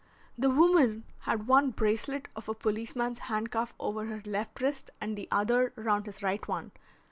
The 0.35 0.49
woman 0.49 1.03
had 1.19 1.45
one 1.45 1.69
bracelet 1.69 2.27
of 2.35 2.49
a 2.49 2.55
policeman's 2.55 3.19
handcuff 3.19 3.75
over 3.79 4.07
her 4.07 4.23
left 4.25 4.59
wrist 4.59 4.89
and 4.99 5.15
the 5.15 5.27
other 5.31 5.73
round 5.77 6.07
his 6.07 6.23
right 6.23 6.47
one. 6.47 6.71